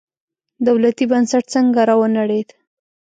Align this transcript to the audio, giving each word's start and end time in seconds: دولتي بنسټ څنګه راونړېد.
دولتي 0.67 1.05
بنسټ 1.11 1.43
څنګه 1.53 1.81
راونړېد. 1.89 2.49